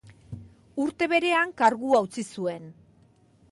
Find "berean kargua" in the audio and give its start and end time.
1.11-2.01